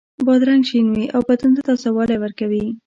بادرنګ 0.25 0.63
شین 0.69 0.85
وي 0.95 1.05
او 1.15 1.21
بدن 1.29 1.51
ته 1.55 1.61
تازه 1.67 1.89
والی 1.95 2.17
ورکوي. 2.19 2.65